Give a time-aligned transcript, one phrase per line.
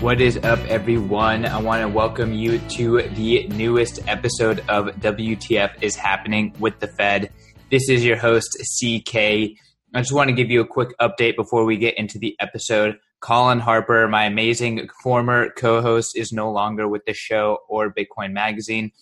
[0.00, 1.44] What is up, everyone?
[1.44, 6.86] I want to welcome you to the newest episode of WTF is Happening with the
[6.86, 7.30] Fed.
[7.70, 8.48] This is your host,
[8.80, 9.14] CK.
[9.14, 9.56] I
[9.96, 12.96] just want to give you a quick update before we get into the episode.
[13.20, 18.32] Colin Harper, my amazing former co host, is no longer with the show or Bitcoin
[18.32, 18.92] Magazine.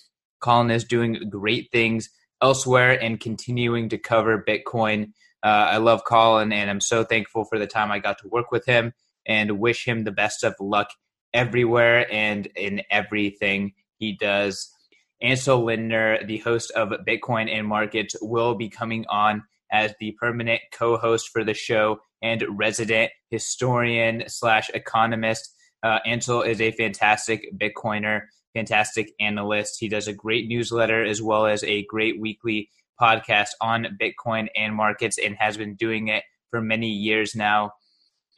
[0.40, 2.10] Colin is doing great things
[2.42, 5.12] elsewhere and continuing to cover Bitcoin.
[5.44, 8.50] Uh, I love Colin and I'm so thankful for the time I got to work
[8.50, 8.92] with him
[9.28, 10.88] and wish him the best of luck
[11.34, 14.72] everywhere and in everything he does.
[15.20, 20.62] Ansel Lindner, the host of Bitcoin and Markets, will be coming on as the permanent
[20.72, 25.54] co-host for the show and resident historian slash economist.
[25.82, 28.22] Uh, Ansel is a fantastic Bitcoiner,
[28.54, 29.76] fantastic analyst.
[29.78, 32.70] He does a great newsletter as well as a great weekly
[33.00, 37.72] podcast on Bitcoin and markets and has been doing it for many years now.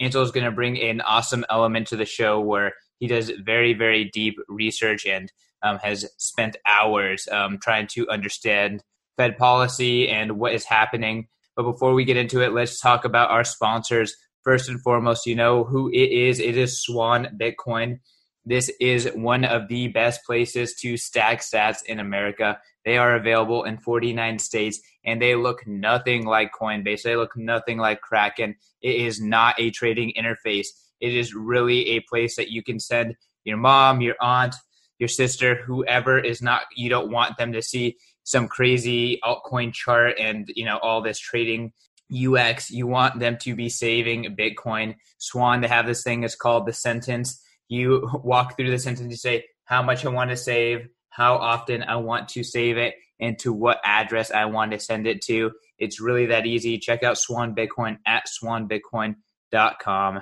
[0.00, 3.74] Ansel is going to bring an awesome element to the show where he does very,
[3.74, 5.30] very deep research and
[5.62, 8.82] um, has spent hours um, trying to understand
[9.16, 11.28] Fed policy and what is happening.
[11.54, 14.16] But before we get into it, let's talk about our sponsors.
[14.42, 16.40] First and foremost, you know who it is.
[16.40, 17.98] It is Swan Bitcoin.
[18.46, 22.58] This is one of the best places to stack sats in America.
[22.84, 27.02] They are available in 49 states and they look nothing like Coinbase.
[27.02, 28.56] They look nothing like Kraken.
[28.82, 30.68] It is not a trading interface.
[31.00, 34.54] It is really a place that you can send your mom, your aunt,
[34.98, 40.14] your sister, whoever is not, you don't want them to see some crazy altcoin chart
[40.18, 41.72] and, you know, all this trading
[42.12, 42.70] UX.
[42.70, 44.96] You want them to be saving Bitcoin.
[45.18, 47.42] Swan, they have this thing, it's called the sentence.
[47.68, 51.82] You walk through the sentence, you say, how much I want to save, how often
[51.82, 55.52] I want to save it, and to what address I want to send it to.
[55.78, 56.78] It's really that easy.
[56.78, 60.20] Check out Swan Bitcoin at swanbitcoin.com.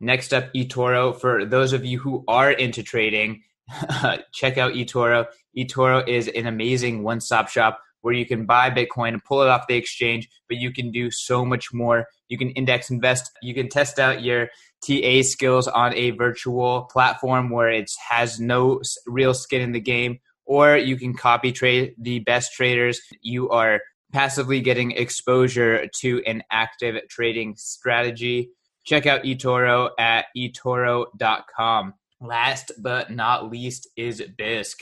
[0.00, 1.20] Next up, eToro.
[1.20, 3.42] For those of you who are into trading,
[4.32, 5.26] check out eToro.
[5.56, 9.48] eToro is an amazing one stop shop where you can buy Bitcoin and pull it
[9.48, 12.06] off the exchange, but you can do so much more.
[12.28, 14.48] You can index invest, you can test out your
[14.86, 20.18] TA skills on a virtual platform where it has no real skin in the game,
[20.44, 23.00] or you can copy trade the best traders.
[23.20, 23.80] You are
[24.12, 28.50] passively getting exposure to an active trading strategy.
[28.84, 31.94] Check out eToro at eToro.com.
[32.20, 34.76] Last but not least is Bisq.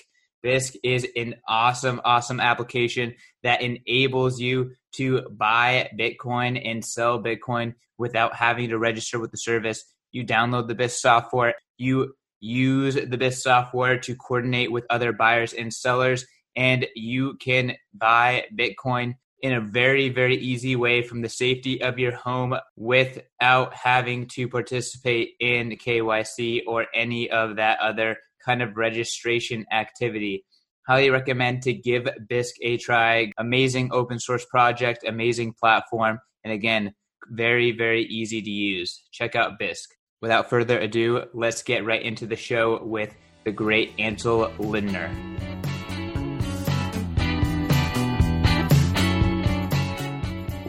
[0.44, 7.74] Bisq is an awesome, awesome application that enables you to buy Bitcoin and sell Bitcoin
[7.98, 9.84] without having to register with the service.
[10.12, 15.52] You download the Bisq software, you use the Bisq software to coordinate with other buyers
[15.52, 21.28] and sellers, and you can buy Bitcoin in a very, very easy way from the
[21.28, 28.16] safety of your home without having to participate in KYC or any of that other
[28.44, 30.44] kind of registration activity.
[30.86, 33.32] Highly recommend to give Bisq a try.
[33.38, 36.94] Amazing open source project, amazing platform, and again,
[37.28, 39.02] very, very easy to use.
[39.10, 39.88] Check out Bisq.
[40.22, 43.12] Without further ado, let's get right into the show with
[43.44, 45.10] the great Ansel Lindner.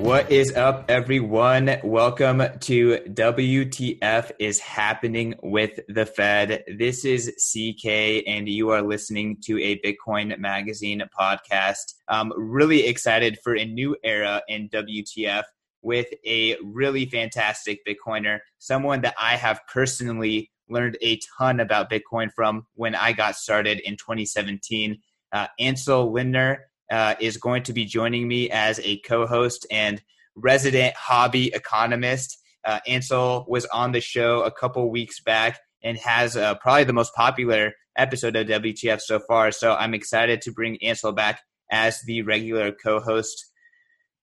[0.07, 1.79] What is up, everyone?
[1.84, 6.63] Welcome to WTF is happening with the Fed.
[6.78, 11.95] This is CK, and you are listening to a Bitcoin Magazine podcast.
[12.07, 15.44] I'm really excited for a new era in WTF
[15.81, 22.31] with a really fantastic Bitcoiner, someone that I have personally learned a ton about Bitcoin
[22.34, 25.00] from when I got started in 2017.
[25.34, 30.02] Uh, Ansel Lindner uh, is going to be joining me as a co-host and
[30.36, 32.38] resident hobby economist.
[32.66, 36.94] Uh, Ansel was on the show a couple weeks back and has uh, probably the
[36.94, 39.51] most popular episode of WTF so far.
[39.51, 41.42] So I'm excited to bring Ansel back
[41.72, 43.51] as the regular co-host.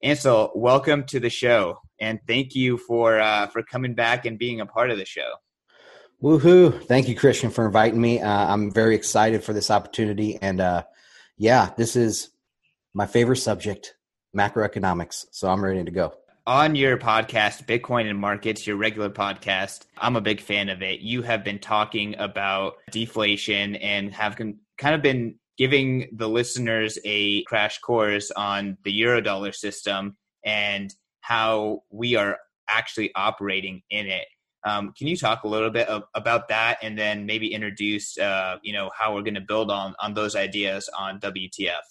[0.02, 4.61] Ansel, welcome to the show, and thank you for uh, for coming back and being
[4.61, 5.31] a part of the show.
[6.22, 6.84] Woohoo!
[6.84, 8.20] Thank you, Christian, for inviting me.
[8.20, 10.84] Uh, I'm very excited for this opportunity, and uh,
[11.38, 12.31] yeah, this is
[12.94, 13.96] my favorite subject,
[14.37, 15.26] macroeconomics.
[15.32, 16.14] So I'm ready to go.
[16.46, 21.00] On your podcast, Bitcoin and Markets, your regular podcast, I'm a big fan of it.
[21.00, 27.43] You have been talking about deflation and have kind of been giving the listeners a
[27.44, 32.38] crash course on the Eurodollar system and how we are
[32.69, 34.26] actually operating in it.
[34.64, 38.56] Um, can you talk a little bit of, about that, and then maybe introduce, uh,
[38.62, 41.82] you know, how we're going to build on on those ideas on WTF?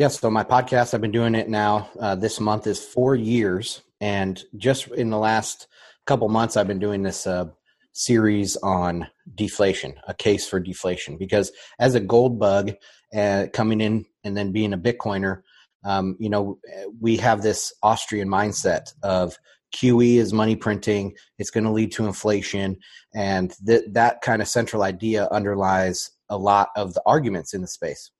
[0.00, 1.90] Yes, so my podcast, I've been doing it now.
[2.00, 5.66] Uh, this month is four years, and just in the last
[6.06, 7.48] couple months, I've been doing this uh,
[7.92, 11.18] series on deflation, a case for deflation.
[11.18, 12.72] Because as a gold bug
[13.14, 15.42] uh, coming in and then being a Bitcoiner,
[15.84, 16.58] um, you know,
[16.98, 19.36] we have this Austrian mindset of
[19.76, 22.78] QE is money printing, it's going to lead to inflation,
[23.14, 27.68] and th- that kind of central idea underlies a lot of the arguments in the
[27.68, 28.10] space.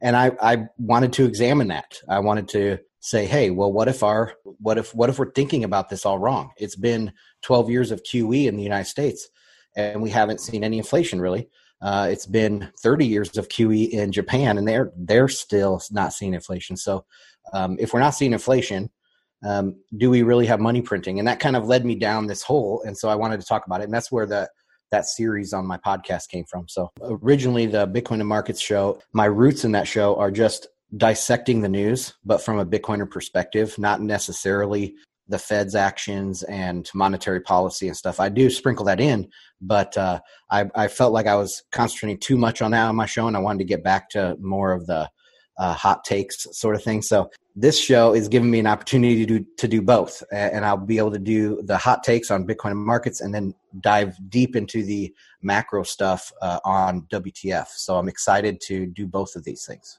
[0.00, 1.98] And I, I wanted to examine that.
[2.08, 5.64] I wanted to say, hey, well, what if our what if what if we're thinking
[5.64, 6.50] about this all wrong?
[6.56, 7.12] It's been
[7.42, 9.28] 12 years of QE in the United States,
[9.76, 11.48] and we haven't seen any inflation really.
[11.80, 16.34] Uh, it's been 30 years of QE in Japan, and they're they're still not seeing
[16.34, 16.76] inflation.
[16.76, 17.04] So,
[17.52, 18.90] um, if we're not seeing inflation,
[19.44, 21.18] um, do we really have money printing?
[21.18, 22.82] And that kind of led me down this hole.
[22.84, 24.48] And so I wanted to talk about it, and that's where the
[24.90, 26.68] that series on my podcast came from.
[26.68, 31.60] So originally, the Bitcoin and Markets show, my roots in that show are just dissecting
[31.60, 34.94] the news, but from a Bitcoiner perspective, not necessarily
[35.28, 38.18] the Fed's actions and monetary policy and stuff.
[38.18, 39.28] I do sprinkle that in,
[39.60, 40.20] but uh,
[40.50, 43.36] I, I, felt like I was concentrating too much on that on my show, and
[43.36, 45.10] I wanted to get back to more of the
[45.58, 47.02] uh, hot takes sort of thing.
[47.02, 50.76] So this show is giving me an opportunity to do to do both, and I'll
[50.76, 54.82] be able to do the hot takes on Bitcoin markets, and then dive deep into
[54.82, 55.12] the
[55.42, 57.68] macro stuff uh, on WTF.
[57.68, 59.98] So I'm excited to do both of these things.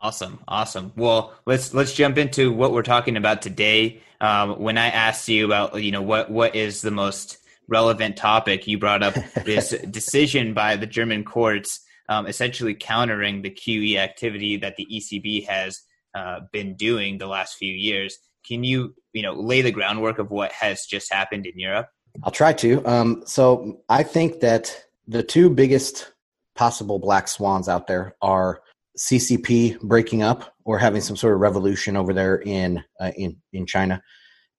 [0.00, 0.92] Awesome, awesome.
[0.96, 4.00] Well, let's let's jump into what we're talking about today.
[4.20, 7.38] Um, when I asked you about, you know, what what is the most
[7.68, 9.14] relevant topic, you brought up
[9.44, 11.80] this decision by the German courts,
[12.12, 15.80] um, essentially countering the QE activity that the ECB has
[16.14, 18.18] uh, been doing the last few years.
[18.46, 21.86] Can you, you know, lay the groundwork of what has just happened in Europe?
[22.22, 22.84] I'll try to.
[22.86, 26.12] Um, so I think that the two biggest
[26.54, 28.60] possible black swans out there are
[28.98, 33.64] CCP breaking up or having some sort of revolution over there in uh, in in
[33.64, 34.02] China,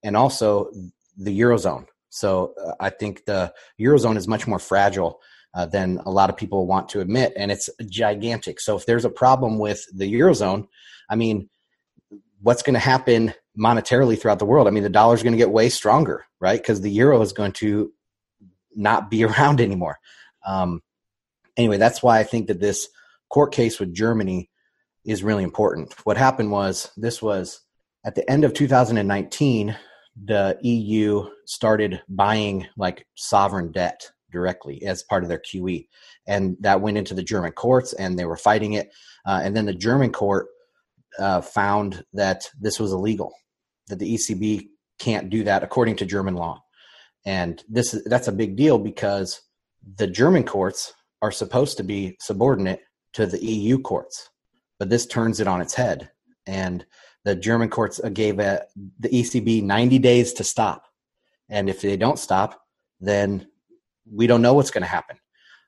[0.02, 0.72] and also
[1.18, 1.86] the eurozone.
[2.10, 5.20] So uh, I think the eurozone is much more fragile
[5.54, 8.60] uh, than a lot of people want to admit, and it's gigantic.
[8.60, 10.68] So if there's a problem with the eurozone,
[11.10, 11.50] I mean,
[12.42, 14.68] what's going to happen monetarily throughout the world?
[14.68, 16.60] I mean, the dollar is going to get way stronger, right?
[16.60, 17.92] Because the euro is going to
[18.76, 20.00] not be around anymore.
[20.46, 20.82] Um,
[21.56, 22.90] anyway, that's why I think that this
[23.30, 24.50] court case with Germany
[25.06, 25.94] is really important.
[26.04, 27.62] What happened was this was
[28.06, 29.76] at the end of 2019,
[30.26, 35.88] the EU started buying like sovereign debt directly as part of their QE.
[36.28, 38.90] And that went into the German courts and they were fighting it.
[39.26, 40.48] Uh, and then the German court
[41.18, 43.32] uh, found that this was illegal,
[43.88, 44.68] that the ECB
[45.00, 46.62] can't do that according to German law.
[47.26, 49.42] And this that's a big deal because
[49.96, 52.82] the German courts are supposed to be subordinate
[53.14, 54.30] to the EU courts,
[54.80, 56.10] but this turns it on its head.
[56.46, 56.86] And
[57.24, 58.66] the German courts gave a,
[59.00, 60.84] the ECB 90 days to stop.
[61.50, 62.62] And if they don't stop,
[63.00, 63.48] then
[64.12, 65.18] we don't know what's going to happen.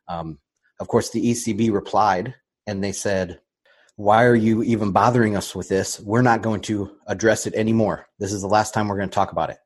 [0.07, 0.39] Um,
[0.79, 2.35] of course, the ECB replied
[2.67, 3.39] and they said,
[3.95, 5.99] Why are you even bothering us with this?
[5.99, 8.07] We're not going to address it anymore.
[8.19, 9.57] This is the last time we're going to talk about it.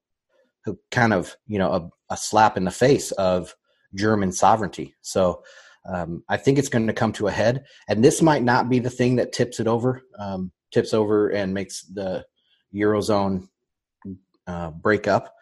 [0.91, 3.55] Kind of, you know, a, a slap in the face of
[3.95, 4.93] German sovereignty.
[5.01, 5.43] So
[5.87, 8.79] um, I think it's going to come to a head, and this might not be
[8.79, 12.25] the thing that tips it over, um, tips over and makes the
[12.75, 13.47] eurozone
[14.45, 15.33] uh, break up,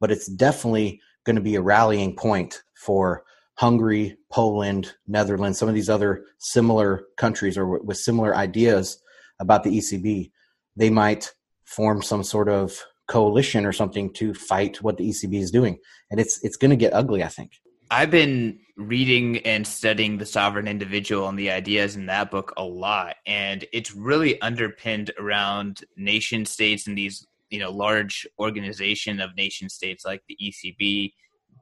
[0.00, 3.24] but it's definitely going to be a rallying point for
[3.56, 8.98] Hungary, Poland, Netherlands, some of these other similar countries or with similar ideas
[9.40, 10.30] about the ECB.
[10.76, 12.78] They might form some sort of
[13.08, 15.78] coalition or something to fight what the ECB is doing,
[16.10, 17.22] and it's it's going to get ugly.
[17.22, 17.52] I think.
[17.90, 22.64] I've been reading and studying the sovereign individual and the ideas in that book a
[22.64, 29.36] lot and it's really underpinned around nation states and these you know large organization of
[29.36, 31.12] nation states like the ECB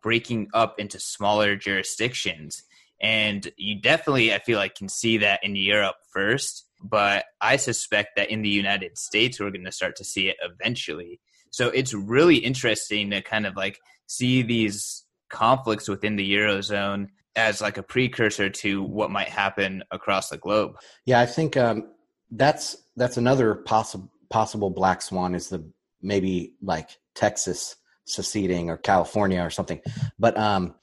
[0.03, 2.63] breaking up into smaller jurisdictions
[3.01, 8.17] and you definitely I feel like can see that in Europe first but I suspect
[8.17, 11.95] that in the United States we're going to start to see it eventually so it's
[11.95, 17.83] really interesting to kind of like see these conflicts within the eurozone as like a
[17.83, 20.77] precursor to what might happen across the globe.
[21.05, 21.91] Yeah, I think um,
[22.31, 25.65] that's that's another possible possible black swan is the
[26.03, 29.81] maybe like Texas seceding or California or something.
[30.19, 30.75] But um,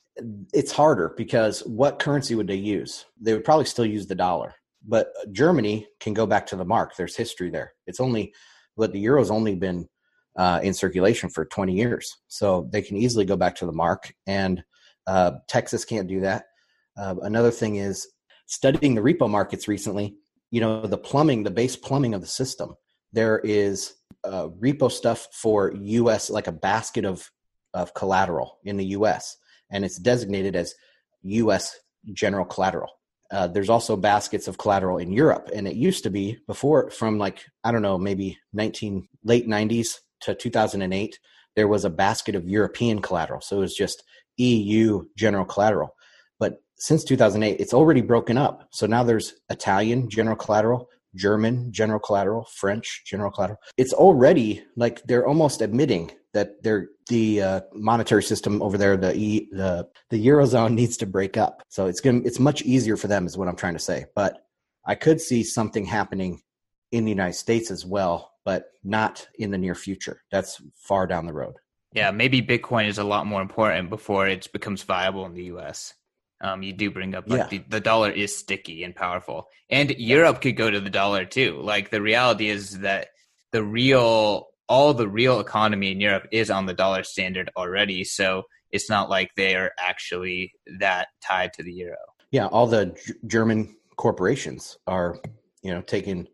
[0.53, 3.05] it's harder because what currency would they use?
[3.19, 4.55] They would probably still use the dollar.
[4.87, 6.95] But Germany can go back to the mark.
[6.95, 7.73] There's history there.
[7.87, 8.33] It's only,
[8.77, 9.89] but the euro's only been
[10.37, 12.19] uh, in circulation for 20 years.
[12.29, 14.13] So they can easily go back to the mark.
[14.27, 14.63] And
[15.07, 16.45] uh, Texas can't do that.
[16.97, 18.07] Uh, another thing is
[18.45, 20.15] studying the repo markets recently,
[20.51, 22.75] you know, the plumbing, the base plumbing of the system.
[23.13, 27.29] There is uh, repo stuff for US, like a basket of,
[27.73, 29.37] of collateral in the US.
[29.71, 30.75] And it's designated as
[31.23, 31.79] U.S.
[32.13, 32.89] general collateral.
[33.31, 37.17] Uh, there's also baskets of collateral in Europe, and it used to be before from
[37.17, 41.17] like I don't know maybe 19 late 90s to 2008
[41.55, 44.03] there was a basket of European collateral, so it was just
[44.37, 45.95] EU general collateral.
[46.39, 48.67] But since 2008, it's already broken up.
[48.71, 53.59] So now there's Italian general collateral, German general collateral, French general collateral.
[53.77, 59.15] It's already like they're almost admitting that they're the uh, monetary system over there, the
[59.15, 61.61] e, the the eurozone needs to break up.
[61.69, 62.21] So it's gonna.
[62.23, 64.05] it's much easier for them, is what I'm trying to say.
[64.15, 64.45] But
[64.85, 66.41] I could see something happening
[66.91, 70.21] in the United States as well, but not in the near future.
[70.31, 71.55] That's far down the road.
[71.93, 75.93] Yeah, maybe Bitcoin is a lot more important before it becomes viable in the U.S.
[76.41, 77.47] Um, you do bring up like yeah.
[77.47, 81.61] the, the dollar is sticky and powerful, and Europe could go to the dollar too.
[81.61, 83.09] Like the reality is that
[83.51, 88.43] the real all the real economy in Europe is on the dollar standard already, so
[88.71, 91.97] it's not like they're actually that tied to the euro.
[92.31, 95.19] Yeah, all the G- German corporations are
[95.61, 96.27] you know taking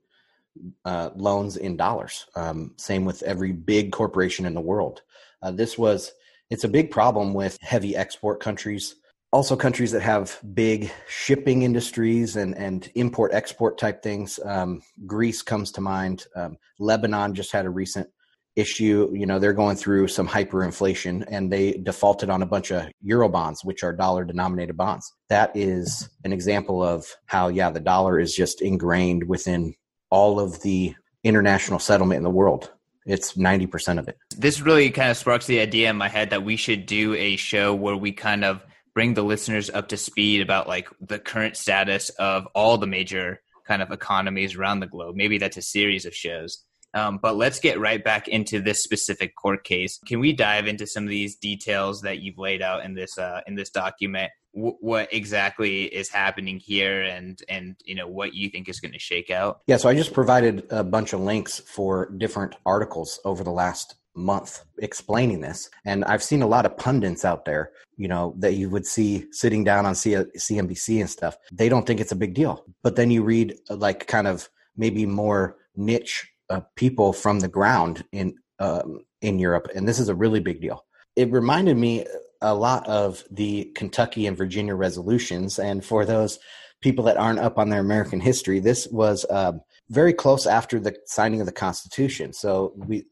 [0.86, 2.28] uh, loans in dollars.
[2.36, 5.02] Um, same with every big corporation in the world.
[5.42, 6.12] Uh, this was
[6.50, 8.96] it's a big problem with heavy export countries
[9.38, 14.40] also countries that have big shipping industries and, and import export type things.
[14.44, 16.26] Um, Greece comes to mind.
[16.36, 18.10] Um, Lebanon just had a recent
[18.56, 19.12] issue.
[19.14, 23.30] You know, they're going through some hyperinflation and they defaulted on a bunch of euro
[23.30, 25.14] bonds, which are dollar denominated bonds.
[25.30, 29.76] That is an example of how, yeah, the dollar is just ingrained within
[30.10, 32.72] all of the international settlement in the world.
[33.06, 34.18] It's 90% of it.
[34.36, 37.36] This really kind of sparks the idea in my head that we should do a
[37.36, 38.64] show where we kind of
[38.98, 43.40] bring the listeners up to speed about like the current status of all the major
[43.68, 45.16] kind of economies around the globe.
[45.16, 46.64] Maybe that's a series of shows.
[46.96, 50.00] Um, but let's get right back into this specific court case.
[50.08, 53.42] Can we dive into some of these details that you've laid out in this uh,
[53.46, 54.32] in this document?
[54.56, 58.94] W- what exactly is happening here, and and you know what you think is going
[58.94, 59.60] to shake out?
[59.68, 63.94] Yeah, so I just provided a bunch of links for different articles over the last
[64.18, 65.70] month explaining this.
[65.86, 69.26] And I've seen a lot of pundits out there, you know, that you would see
[69.32, 71.38] sitting down on C- CNBC and stuff.
[71.52, 72.66] They don't think it's a big deal.
[72.84, 78.04] But then you read like kind of maybe more niche uh, people from the ground
[78.12, 80.84] in um, in Europe, and this is a really big deal.
[81.16, 82.06] It reminded me
[82.42, 86.40] a lot of the Kentucky and Virginia resolutions, and for those
[86.82, 90.96] people that aren't up on their American history, this was um, very close after the
[91.06, 92.34] signing of the Constitution.
[92.34, 93.06] So we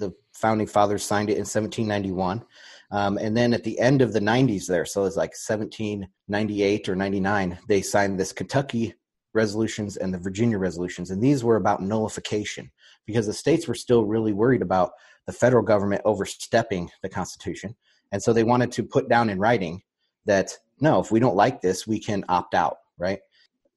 [0.00, 2.44] the founding fathers signed it in 1791.
[2.90, 6.96] Um, and then at the end of the 90s, there, so it's like 1798 or
[6.96, 8.94] 99, they signed this Kentucky
[9.32, 11.12] resolutions and the Virginia resolutions.
[11.12, 12.70] And these were about nullification
[13.06, 14.90] because the states were still really worried about
[15.26, 17.76] the federal government overstepping the Constitution.
[18.10, 19.82] And so they wanted to put down in writing
[20.26, 23.20] that no, if we don't like this, we can opt out, right?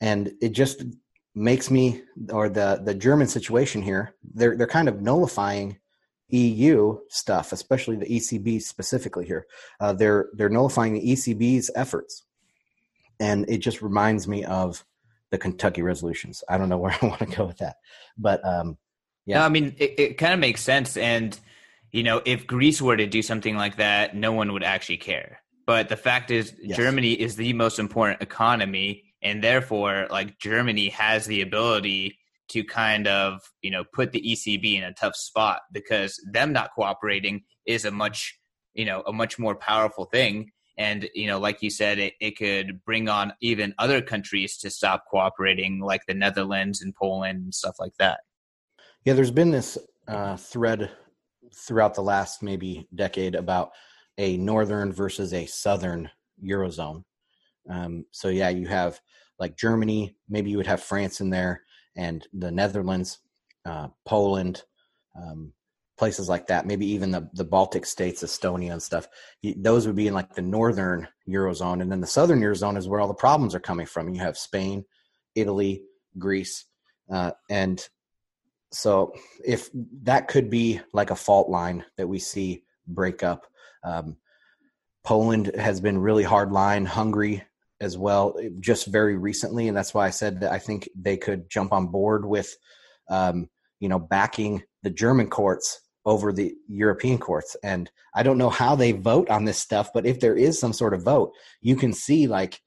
[0.02, 0.84] And it just
[1.36, 2.02] makes me,
[2.32, 5.78] or the the German situation here, they're they're kind of nullifying
[6.34, 9.46] EU stuff, especially the ECB specifically here.
[9.80, 12.24] Uh, they're they're nullifying the ECB's efforts,
[13.20, 14.84] and it just reminds me of
[15.30, 16.44] the Kentucky resolutions.
[16.50, 17.76] I don't know where I want to go with that,
[18.18, 18.78] but um,
[19.26, 20.98] yeah, no, I mean it, it kind of makes sense.
[20.98, 21.40] And
[21.92, 25.40] you know, if Greece were to do something like that, no one would actually care.
[25.66, 26.76] But the fact is, yes.
[26.76, 32.18] Germany is the most important economy, and therefore, like Germany has the ability
[32.54, 36.70] to kind of you know put the ECB in a tough spot because them not
[36.76, 38.38] cooperating is a much
[38.76, 40.52] you know a much more powerful thing.
[40.78, 44.70] And you know like you said it, it could bring on even other countries to
[44.70, 48.20] stop cooperating like the netherlands and poland and stuff like that.
[49.04, 50.92] Yeah there's been this uh, thread
[51.56, 53.72] throughout the last maybe decade about
[54.18, 56.10] a northern versus a southern
[56.44, 57.04] eurozone.
[57.70, 59.00] Um, so yeah you have
[59.40, 61.63] like germany maybe you would have france in there
[61.96, 63.20] and the Netherlands,
[63.66, 64.64] uh, Poland,
[65.16, 65.54] um,
[65.98, 66.66] places like that.
[66.66, 69.08] Maybe even the the Baltic states, Estonia and stuff.
[69.58, 73.00] Those would be in like the northern eurozone, and then the southern eurozone is where
[73.00, 74.10] all the problems are coming from.
[74.10, 74.86] You have Spain,
[75.36, 75.84] Italy,
[76.18, 76.66] Greece,
[77.12, 77.88] uh, and
[78.72, 79.14] so
[79.46, 79.70] if
[80.02, 83.46] that could be like a fault line that we see break up.
[83.84, 84.18] Um,
[85.04, 86.86] Poland has been really hard line.
[86.86, 87.44] Hungary
[87.84, 91.50] as well just very recently and that's why i said that i think they could
[91.50, 92.56] jump on board with
[93.10, 93.50] um,
[93.80, 97.56] you know backing the german courts over the european courts.
[97.64, 100.74] And i don't know how they vote on this stuff but if there is some
[100.74, 102.60] sort of vote you can see like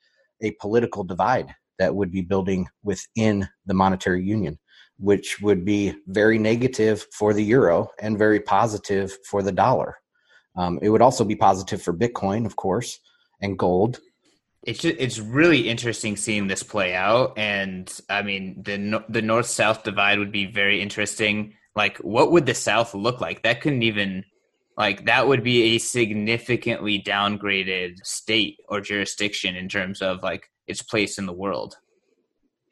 [0.43, 4.59] a political divide that would be building within the monetary union
[4.99, 9.97] which would be very negative for the euro and very positive for the dollar.
[10.57, 12.99] Um, it would also be positive for bitcoin of course
[13.43, 14.01] and gold
[14.67, 19.47] It's just, it's really interesting seeing this play out, and I mean the the north
[19.47, 21.55] south divide would be very interesting.
[21.77, 23.43] Like, what would the South look like?
[23.43, 24.25] That couldn't even
[24.77, 30.83] like that would be a significantly downgraded state or jurisdiction in terms of like its
[30.83, 31.77] place in the world.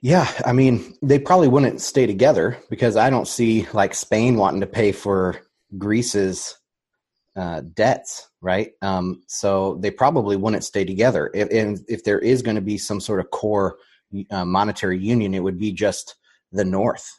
[0.01, 4.61] Yeah, I mean, they probably wouldn't stay together because I don't see like Spain wanting
[4.61, 5.41] to pay for
[5.79, 6.59] Greece's
[7.37, 8.73] uh, debts, right?
[8.83, 11.31] Um, so they probably wouldn't stay together.
[11.35, 13.77] If, and if there is going to be some sort of core
[14.31, 16.17] uh, monetary union, it would be just
[16.53, 17.11] the North.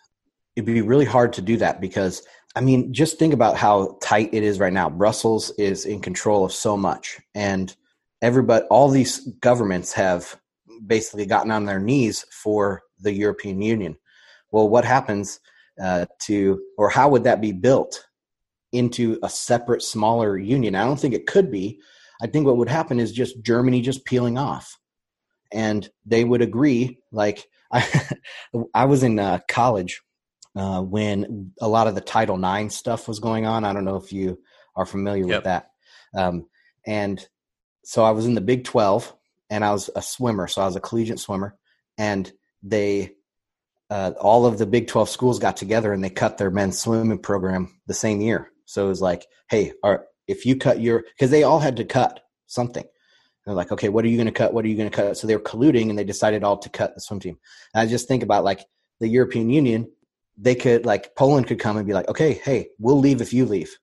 [0.56, 2.22] It'd be really hard to do that because,
[2.56, 4.90] I mean, just think about how tight it is right now.
[4.90, 7.76] Brussels is in control of so much, and
[8.22, 10.40] everybody, all these governments have
[10.86, 13.98] basically gotten on their knees for the European Union.
[14.52, 15.42] Well, what happens
[15.82, 18.06] uh, to, or how would that be built
[18.72, 20.76] into a separate, smaller union?
[20.76, 21.80] I don't think it could be.
[22.22, 24.78] I think what would happen is just Germany just peeling off,
[25.52, 27.00] and they would agree.
[27.12, 28.10] Like I,
[28.74, 30.02] I was in uh, college
[30.56, 33.66] uh, when a lot of the Title IX stuff was going on.
[33.66, 34.40] I don't know if you
[34.76, 35.38] are familiar yep.
[35.38, 35.70] with that.
[36.16, 36.48] Um,
[36.86, 37.26] and
[37.84, 39.14] so I was in the Big Twelve,
[39.50, 41.58] and I was a swimmer, so I was a collegiate swimmer,
[41.98, 42.32] and
[42.64, 43.12] they
[43.90, 47.20] uh, all of the Big Twelve schools got together and they cut their men's swimming
[47.20, 48.52] program the same year.
[48.66, 51.86] So it was like, hey, are, if you cut your because they all had to
[51.86, 52.86] cut something.
[53.46, 54.54] they're like, okay, what are you going to cut?
[54.54, 55.18] What are you going to cut?
[55.18, 57.38] So they were colluding and they decided all to cut the swim team.
[57.74, 58.66] And I just think about like
[59.00, 59.92] the European Union,
[60.38, 63.46] they could like Poland could come and be like, okay, hey, we'll leave if you
[63.46, 63.78] leave,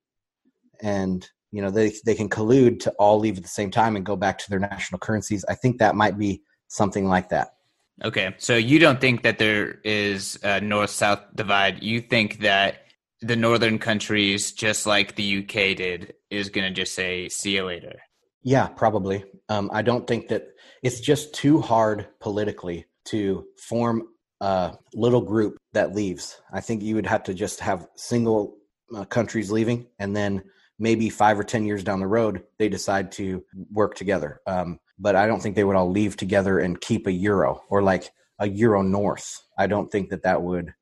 [0.83, 4.05] and you know they they can collude to all leave at the same time and
[4.05, 7.55] go back to their national currencies i think that might be something like that
[8.03, 12.82] okay so you don't think that there is a north south divide you think that
[13.23, 17.65] the northern countries just like the uk did is going to just say see you
[17.65, 17.95] later.
[18.43, 19.25] Yeah probably.
[19.49, 20.49] Um, i don't think that
[20.83, 24.09] it's just too hard politically to form
[24.41, 26.41] a little group that leaves.
[26.53, 28.57] I think you would have to just have single
[28.95, 30.43] uh, countries leaving and then
[30.79, 34.41] maybe five or ten years down the road they decide to work together.
[34.47, 37.83] Um, but i don't think they would all leave together and keep a euro or
[37.83, 39.41] like a euro north.
[39.57, 40.75] I don't think that that would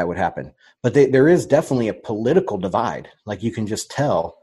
[0.00, 0.54] that would happen.
[0.82, 3.10] But they, there is definitely a political divide.
[3.26, 4.38] Like you can just tell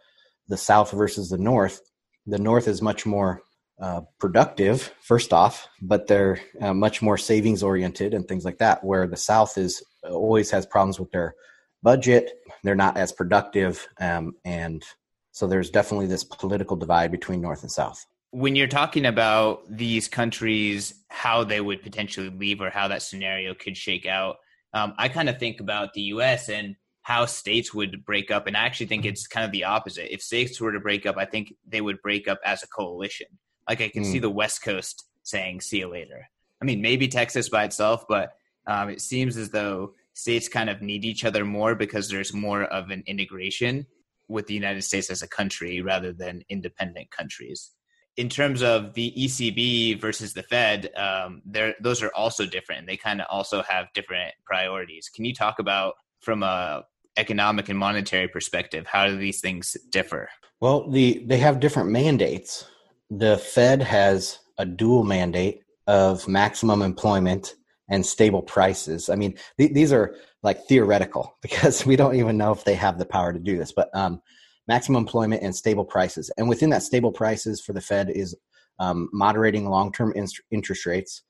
[0.48, 1.82] the south versus the north.
[2.28, 3.41] The north is much more
[3.82, 8.84] uh, productive first off but they're uh, much more savings oriented and things like that
[8.84, 11.36] where the south is always has problems with their
[11.84, 12.39] budget.
[12.63, 14.84] They're not as productive um, and
[15.32, 18.04] so there's definitely this political divide between north and south.
[18.32, 23.54] When you're talking about these countries how they would potentially leave or how that scenario
[23.54, 24.38] could shake out
[24.73, 28.58] um, i kind of think about the us and how states would break up and
[28.58, 31.25] i actually think it's kind of the opposite if states were to break up i
[31.25, 33.27] think they would break up as a coalition
[33.69, 34.12] like i can mm.
[34.12, 36.27] see the west coast saying see you later
[36.62, 38.34] i mean maybe texas by itself but
[38.67, 42.63] um, it seems as though states kind of need each other more because there's more
[42.63, 43.86] of an integration
[44.27, 47.71] with the United States as a country rather than independent countries.
[48.17, 51.41] In terms of the ECB versus the Fed, um,
[51.80, 52.88] those are also different.
[52.88, 55.10] They kind of also have different priorities.
[55.13, 56.84] Can you talk about from a
[57.17, 60.30] economic and monetary perspective how do these things differ?
[60.62, 62.65] Well, the they have different mandates.
[63.10, 67.56] The Fed has a dual mandate of maximum employment
[67.89, 69.10] and stable prices.
[69.10, 72.97] I mean, th- these are like theoretical because we don't even know if they have
[72.97, 73.71] the power to do this.
[73.71, 74.21] But um,
[74.67, 78.36] maximum employment and stable prices, and within that, stable prices for the Fed is
[78.80, 81.23] um, moderating long-term in- interest rates,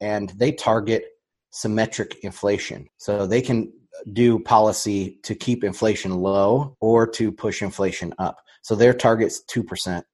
[0.00, 1.04] and they target
[1.50, 2.88] symmetric inflation.
[2.96, 3.72] So they can
[4.12, 8.38] do policy to keep inflation low or to push inflation up.
[8.62, 10.04] So their target's two percent,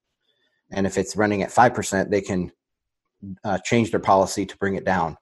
[0.73, 2.53] and if it's running at five percent, they can
[3.45, 5.17] uh, change their policy to bring it down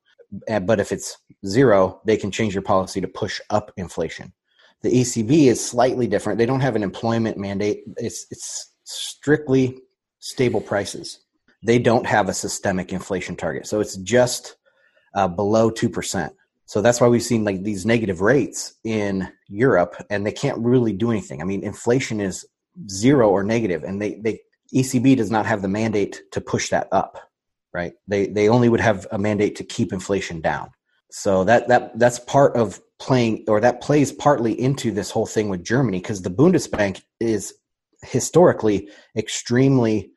[0.63, 1.17] but if it's
[1.47, 4.33] zero, they can change their policy to push up inflation.
[4.83, 6.39] The ECB is slightly different.
[6.39, 7.83] They don't have an employment mandate.
[7.97, 9.81] It's it's strictly
[10.19, 11.21] stable prices.
[11.63, 14.57] They don't have a systemic inflation target, so it's just
[15.15, 16.35] uh, below two percent.
[16.67, 20.93] So that's why we've seen like these negative rates in Europe, and they can't really
[20.93, 21.41] do anything.
[21.41, 22.45] I mean, inflation is
[22.91, 24.41] zero or negative, and they they
[24.75, 27.19] ECB does not have the mandate to push that up
[27.77, 27.93] right?
[28.09, 30.71] They they only would have a mandate to keep inflation down.
[31.19, 35.49] So that that that's part of playing or that plays partly into this whole thing
[35.49, 37.55] with Germany because the Bundesbank is
[38.03, 40.11] historically extremely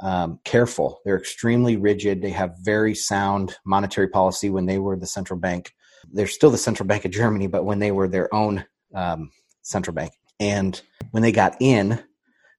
[0.00, 1.00] um, careful.
[1.04, 2.22] They're extremely rigid.
[2.22, 5.72] They have very sound monetary policy when they were the central bank.
[6.12, 8.64] They're still the central bank of Germany, but when they were their own
[8.94, 10.12] um, central bank.
[10.38, 12.00] And when they got in,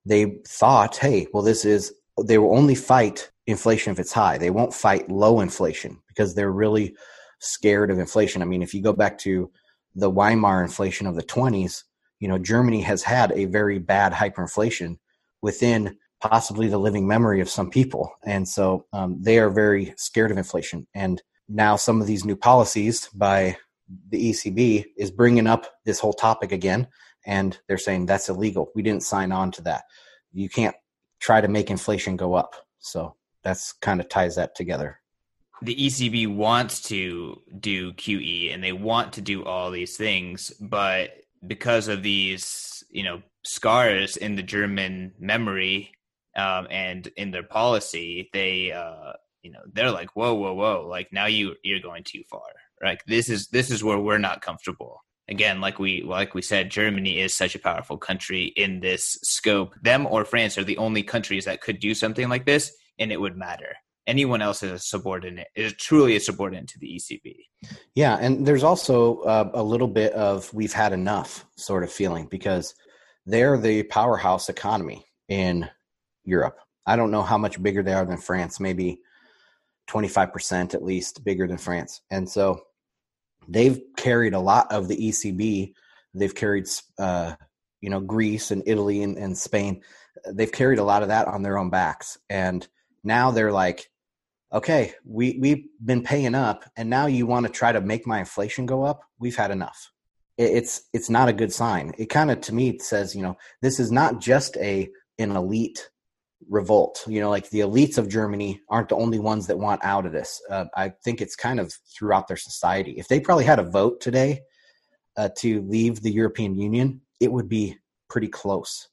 [0.05, 1.93] they thought, hey, well, this is
[2.25, 4.37] they will only fight inflation if it's high.
[4.37, 6.93] They won't fight low inflation because they're really
[7.45, 8.41] scared of inflation.
[8.41, 9.51] I mean, if you go back to
[9.95, 11.83] the Weimar inflation of the 20s,
[12.19, 14.97] you know, Germany has had a very bad hyperinflation
[15.41, 18.11] within possibly the living memory of some people.
[18.23, 20.87] And so um, they are very scared of inflation.
[20.93, 23.57] And now some of these new policies by
[24.09, 26.87] the ECB is bringing up this whole topic again.
[27.25, 28.71] And they're saying that's illegal.
[28.75, 29.83] We didn't sign on to that.
[30.31, 30.75] You can't
[31.19, 32.55] try to make inflation go up.
[32.79, 34.99] So that's kind of ties that together.
[35.61, 41.11] The ECB wants to do QE and they want to do all these things, but
[41.47, 45.91] because of these, you know, scars in the German memory
[46.35, 50.87] um, and in their policy, they, uh, you know, they're like, whoa, whoa, whoa!
[50.89, 52.41] Like now you you're going too far.
[52.83, 55.03] Like this is this is where we're not comfortable.
[55.29, 59.75] Again, like we like we said, Germany is such a powerful country in this scope.
[59.81, 63.21] Them or France are the only countries that could do something like this, and it
[63.21, 63.75] would matter
[64.07, 67.35] anyone else is a subordinate is truly a subordinate to the ECB.
[67.95, 72.27] Yeah, and there's also uh, a little bit of we've had enough sort of feeling
[72.27, 72.75] because
[73.25, 75.69] they're the powerhouse economy in
[76.23, 76.59] Europe.
[76.85, 78.99] I don't know how much bigger they are than France, maybe
[79.89, 82.01] 25% at least bigger than France.
[82.11, 82.61] And so
[83.47, 85.73] they've carried a lot of the ECB.
[86.13, 86.67] They've carried,
[86.99, 87.35] uh,
[87.81, 89.81] you know, Greece and Italy and, and Spain.
[90.31, 92.17] They've carried a lot of that on their own backs.
[92.29, 92.67] And
[93.03, 93.89] now they're like,
[94.55, 98.19] okay, we, we've been paying up and now you want to try to make my
[98.19, 99.01] inflation go up.
[99.19, 99.91] We've had enough.
[100.37, 101.93] it's, it's not a good sign.
[101.97, 104.89] It kind of, to me, says, you know, this is not just a,
[105.19, 105.89] an elite
[106.49, 107.03] revolt.
[107.05, 110.13] You know, like the elites of Germany aren't the only ones that want out of
[110.13, 110.41] this.
[110.49, 112.93] Uh, I think it's kind of throughout their society.
[112.97, 114.41] If they probably had a vote today
[115.17, 117.77] uh, to leave the European Union, it would be
[118.09, 118.87] pretty close.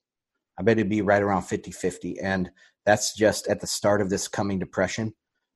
[0.59, 2.19] I bet it'd be right around 50 50.
[2.21, 2.51] And
[2.85, 5.15] that's just at the start of this coming depression.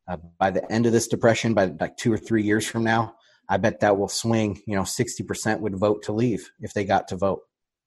[0.08, 3.14] Uh, by the end of this depression, by like two or three years from now,
[3.48, 4.60] I bet that will swing.
[4.66, 7.42] You know, sixty percent would vote to leave if they got to vote.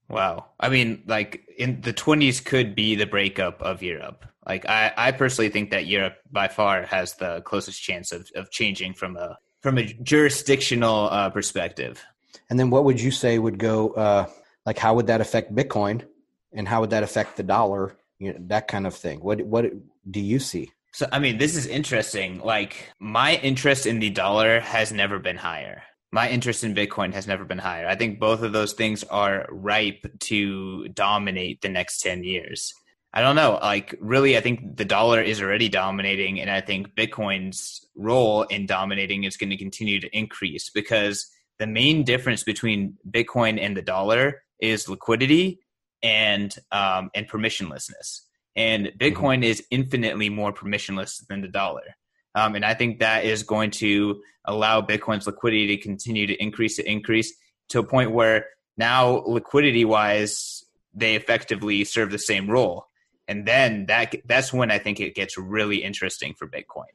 [0.10, 4.26] Wow, I mean, like in the twenties could be the breakup of Europe.
[4.46, 8.50] Like I, I personally think that Europe by far has the closest chance of, of
[8.50, 12.04] changing from a from a jurisdictional uh, perspective.
[12.50, 13.90] And then, what would you say would go?
[13.92, 14.26] Uh,
[14.66, 16.04] like, how would that affect Bitcoin,
[16.52, 17.96] and how would that affect the dollar?
[18.18, 19.20] You know, that kind of thing.
[19.20, 19.66] What what
[20.10, 20.72] do you see?
[20.94, 22.40] So, I mean, this is interesting.
[22.40, 25.84] Like, my interest in the dollar has never been higher.
[26.12, 27.88] My interest in Bitcoin has never been higher.
[27.88, 32.74] I think both of those things are ripe to dominate the next 10 years.
[33.14, 33.60] I don't know.
[33.62, 38.66] Like, really, I think the dollar is already dominating, and I think Bitcoin's role in
[38.66, 41.28] dominating is going to continue to increase because
[41.60, 45.60] the main difference between Bitcoin and the dollar is liquidity
[46.02, 48.22] and um, and permissionlessness
[48.60, 48.98] and mm-hmm.
[48.98, 51.96] Bitcoin is infinitely more permissionless than the dollar.
[52.36, 56.76] Um, and I think that is going to allow Bitcoin's liquidity to continue to increase
[56.76, 57.34] to increase
[57.70, 58.46] to a point where
[58.78, 62.86] now liquidity wise, they effectively serve the same role.
[63.28, 66.94] And then that that's when I think it gets really interesting for Bitcoin.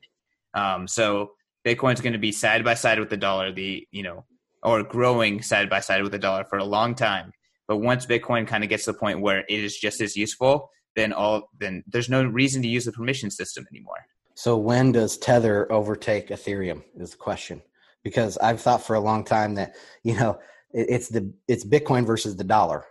[0.52, 1.32] Um, so
[1.66, 4.24] Bitcoin's going to be side by side with the dollar, the you know,
[4.62, 7.32] or growing side by side with the dollar for a long time.
[7.66, 10.70] But once Bitcoin kind of gets to the point where it is just as useful,
[10.96, 14.06] then all then there's no reason to use the permission system anymore.
[14.34, 17.62] So when does Tether overtake Ethereum is the question.
[18.02, 20.38] Because I've thought for a long time that, you know,
[20.72, 22.84] it, it's the it's Bitcoin versus the dollar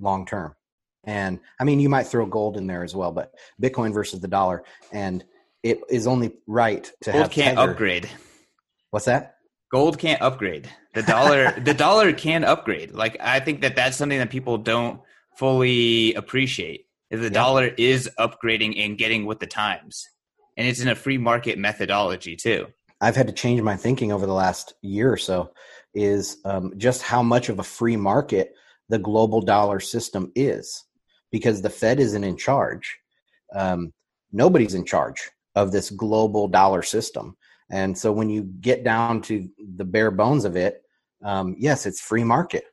[0.00, 0.54] long term.
[1.04, 3.32] And I mean you might throw gold in there as well, but
[3.62, 5.24] Bitcoin versus the dollar and
[5.62, 7.70] it is only right to gold have can't Tether.
[7.70, 8.10] upgrade.
[8.90, 9.36] What's that?
[9.70, 10.68] Gold can't upgrade.
[10.94, 12.92] The dollar the dollar can upgrade.
[12.92, 15.00] Like I think that that's something that people don't
[15.36, 17.28] fully appreciate the yeah.
[17.28, 20.06] dollar is upgrading and getting with the times.
[20.56, 22.66] And it's in a free market methodology too.
[23.00, 25.52] I've had to change my thinking over the last year or so
[25.94, 28.54] is um, just how much of a free market
[28.88, 30.84] the global dollar system is
[31.30, 32.98] because the Fed isn't in charge.
[33.54, 33.92] Um,
[34.32, 37.36] nobody's in charge of this global dollar system.
[37.70, 40.82] And so when you get down to the bare bones of it,
[41.22, 42.64] um, yes, it's free market.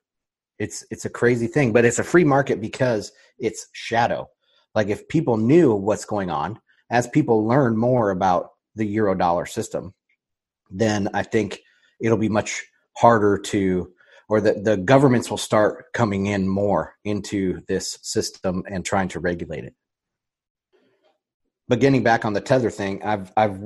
[0.58, 4.30] It's it's a crazy thing, but it's a free market because it's shadow.
[4.74, 9.46] Like if people knew what's going on, as people learn more about the euro dollar
[9.46, 9.94] system,
[10.70, 11.60] then I think
[12.02, 12.64] it'll be much
[12.98, 13.92] harder to
[14.28, 19.20] or the, the governments will start coming in more into this system and trying to
[19.20, 19.76] regulate it.
[21.68, 23.60] But getting back on the tether thing, I've I've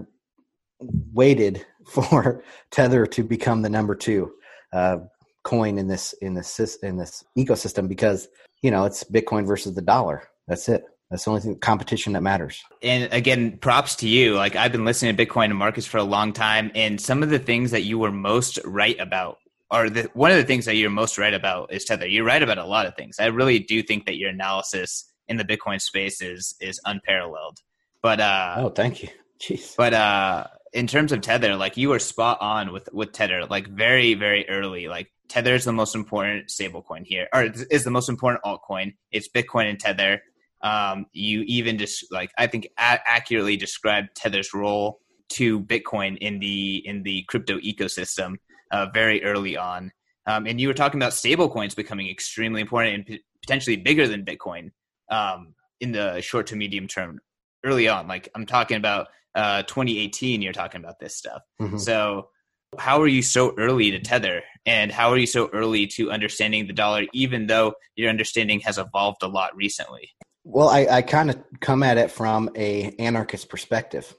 [1.14, 4.32] waited for tether to become the number two
[4.74, 4.98] uh,
[5.44, 8.28] coin in this in this in this ecosystem because
[8.62, 10.24] you know it's Bitcoin versus the dollar.
[10.48, 10.84] That's it.
[11.10, 12.62] That's the only thing, competition that matters.
[12.84, 14.36] And again, props to you.
[14.36, 17.30] Like I've been listening to Bitcoin and markets for a long time, and some of
[17.30, 19.38] the things that you were most right about,
[19.72, 22.08] or the, one of the things that you're most right about is Tether.
[22.08, 23.20] You're right about a lot of things.
[23.20, 27.60] I really do think that your analysis in the Bitcoin space is is unparalleled.
[28.02, 29.10] But uh, oh, thank you.
[29.42, 29.76] Jeez.
[29.78, 33.68] But uh, in terms of Tether, like you were spot on with with Tether, like
[33.68, 34.88] very very early.
[34.88, 38.96] Like Tether is the most important stablecoin here, or is the most important altcoin.
[39.12, 40.22] It's Bitcoin and Tether
[40.62, 46.40] um, you even just like I think a- accurately described Tether's role to Bitcoin in
[46.40, 48.36] the in the crypto ecosystem
[48.72, 49.92] uh, very early on.
[50.26, 54.26] Um, and you were talking about stablecoins becoming extremely important and p- potentially bigger than
[54.26, 54.72] Bitcoin
[55.10, 57.20] um, in the short to medium term
[57.64, 58.08] early on.
[58.08, 61.42] Like I'm talking about uh, 2018, you're talking about this stuff.
[61.62, 61.78] Mm-hmm.
[61.78, 62.30] So
[62.78, 66.68] how are you so early to tether and how are you so early to understanding
[66.68, 70.10] the dollar even though your understanding has evolved a lot recently
[70.52, 74.16] well, I, I kind of come at it from a anarchist perspective,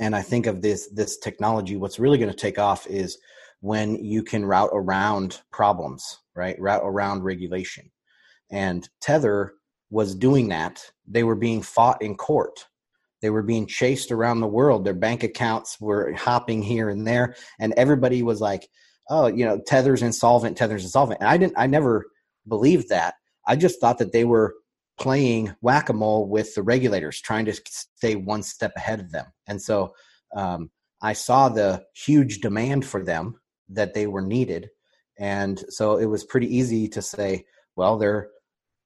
[0.00, 1.76] and I think of this this technology.
[1.76, 3.18] What's really going to take off is
[3.60, 6.60] when you can route around problems, right?
[6.60, 7.90] Route around regulation,
[8.50, 9.54] and Tether
[9.88, 10.82] was doing that.
[11.06, 12.66] They were being fought in court.
[13.22, 14.84] They were being chased around the world.
[14.84, 18.68] Their bank accounts were hopping here and there, and everybody was like,
[19.08, 20.56] "Oh, you know, Tether's insolvent.
[20.56, 21.54] Tether's insolvent." And I didn't.
[21.56, 22.06] I never
[22.46, 23.14] believed that.
[23.46, 24.54] I just thought that they were
[24.98, 29.26] playing whack a mole with the regulators, trying to stay one step ahead of them.
[29.46, 29.94] And so
[30.34, 30.70] um,
[31.02, 34.70] I saw the huge demand for them that they were needed.
[35.18, 38.28] And so it was pretty easy to say, well, they're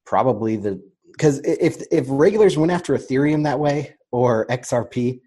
[0.05, 5.21] probably the because if if regulators went after Ethereum that way or XRP,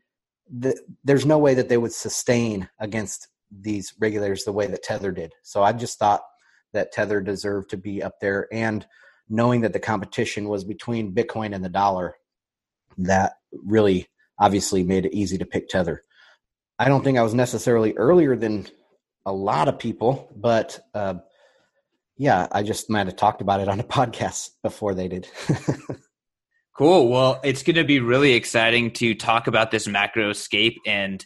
[0.50, 5.12] the, there's no way that they would sustain against these regulators the way that Tether
[5.12, 5.32] did.
[5.42, 6.22] So I just thought
[6.72, 8.86] that Tether deserved to be up there and
[9.28, 12.14] knowing that the competition was between Bitcoin and the dollar,
[12.98, 16.04] that really obviously made it easy to pick Tether.
[16.78, 18.66] I don't think I was necessarily earlier than
[19.24, 21.14] a lot of people, but uh,
[22.16, 25.28] yeah, I just might have talked about it on a podcast before they did.
[26.76, 27.08] cool.
[27.08, 31.24] Well, it's going to be really exciting to talk about this macro macroscape and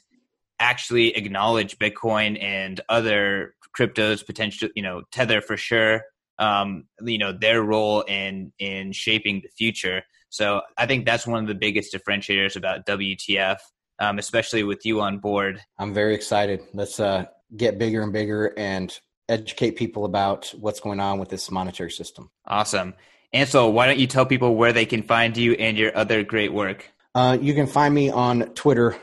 [0.61, 6.03] actually acknowledge Bitcoin and other cryptos potential, you know, Tether for sure,
[6.39, 10.03] um, you know their role in in shaping the future.
[10.31, 13.57] So I think that's one of the biggest differentiators about WTF,
[13.99, 15.61] um, especially with you on board.
[15.79, 16.61] I'm very excited.
[16.75, 18.97] Let's uh, get bigger and bigger and
[19.29, 22.31] educate people about what's going on with this monetary system.
[22.47, 22.95] Awesome.
[23.33, 26.53] Ansel, why don't you tell people where they can find you and your other great
[26.53, 26.91] work?
[27.15, 28.97] Uh, you can find me on Twitter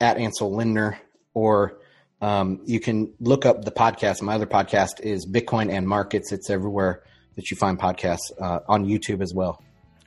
[0.00, 0.98] at Ansel Lindner
[1.34, 1.78] or
[2.20, 4.20] um, you can look up the podcast.
[4.22, 6.32] My other podcast is Bitcoin and Markets.
[6.32, 7.02] It's everywhere
[7.36, 9.62] that you find podcasts uh, on YouTube as well.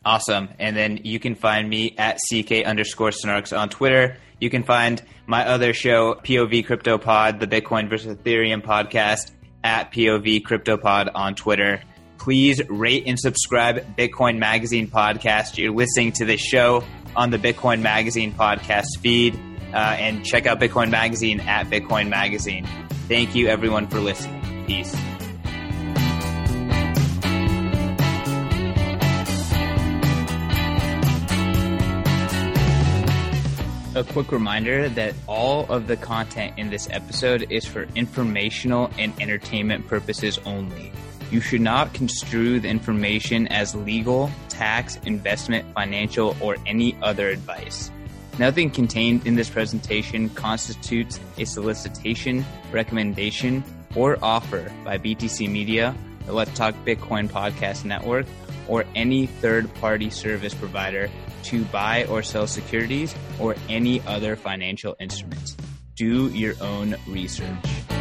[0.06, 0.50] Awesome.
[0.60, 4.18] And then you can find me at CK underscore Snarks on Twitter.
[4.40, 9.32] You can find my other show, POV Crypto Pod, the Bitcoin versus Ethereum podcast,
[9.64, 11.82] at POV Crypto Pod on Twitter.
[12.24, 15.58] Please rate and subscribe Bitcoin Magazine podcast.
[15.58, 16.82] You're listening to this show
[17.18, 19.36] on the Bitcoin Magazine podcast feed
[19.74, 22.66] uh, and check out Bitcoin Magazine at Bitcoin Magazine.
[23.10, 24.42] Thank you, everyone, for listening.
[24.66, 24.96] Peace.
[33.96, 39.12] A quick reminder that all of the content in this episode is for informational and
[39.22, 40.94] entertainment purposes only.
[41.34, 47.90] You should not construe the information as legal, tax, investment, financial, or any other advice.
[48.38, 53.64] Nothing contained in this presentation constitutes a solicitation, recommendation,
[53.96, 55.96] or offer by BTC Media,
[56.28, 58.28] the Let's Talk Bitcoin podcast network,
[58.68, 61.10] or any third party service provider
[61.46, 65.58] to buy or sell securities or any other financial instruments.
[65.96, 67.93] Do your own research.